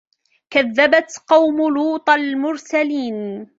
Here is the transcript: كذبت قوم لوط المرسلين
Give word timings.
كذبت 0.49 1.11
قوم 1.27 1.73
لوط 1.73 2.09
المرسلين 2.09 3.47